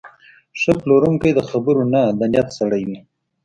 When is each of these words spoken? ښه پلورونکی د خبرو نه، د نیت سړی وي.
ښه 0.59 0.71
پلورونکی 0.81 1.31
د 1.35 1.39
خبرو 1.49 1.83
نه، 1.93 2.03
د 2.19 2.21
نیت 2.31 2.47
سړی 2.59 2.81
وي. 2.87 2.97